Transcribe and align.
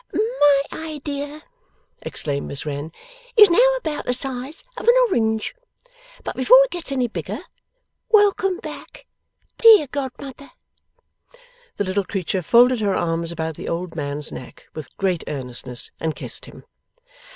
'My 0.11 0.61
idea,' 0.73 1.43
exclaimed 2.01 2.47
Miss 2.47 2.65
Wren, 2.65 2.91
'is 3.37 3.51
now 3.51 3.75
about 3.77 4.05
the 4.07 4.15
size 4.15 4.63
of 4.75 4.87
an 4.87 4.95
orange. 5.07 5.53
But 6.23 6.35
before 6.35 6.57
it 6.63 6.71
gets 6.71 6.91
any 6.91 7.07
bigger, 7.07 7.37
welcome 8.09 8.57
back, 8.57 9.05
dear 9.59 9.85
godmother!' 9.85 10.53
The 11.77 11.83
little 11.83 12.03
creature 12.03 12.41
folded 12.41 12.81
her 12.81 12.95
arms 12.95 13.31
about 13.31 13.53
the 13.57 13.69
old 13.69 13.95
man's 13.95 14.31
neck 14.31 14.65
with 14.73 14.97
great 14.97 15.23
earnestness, 15.27 15.91
and 15.99 16.15
kissed 16.15 16.45
him. 16.45 16.63